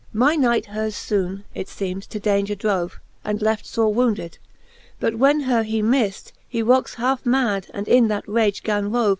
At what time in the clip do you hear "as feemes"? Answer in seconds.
1.55-2.07